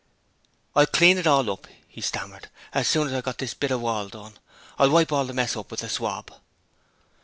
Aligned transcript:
'I'll 0.75 0.87
clean 0.87 1.19
it 1.19 1.27
all 1.27 1.47
up', 1.51 1.67
he 1.87 2.01
stammered. 2.01 2.47
'As 2.73 2.87
soon 2.87 3.05
as 3.07 3.13
I've 3.13 3.23
got 3.23 3.37
this 3.37 3.53
bit 3.53 3.69
of 3.69 3.81
wall 3.81 4.07
done, 4.07 4.39
I'll 4.79 4.89
wipe 4.89 5.11
all 5.11 5.25
the 5.25 5.33
mess 5.33 5.55
up 5.55 5.69
with 5.69 5.81
the 5.81 5.89
swab.' 5.89 6.33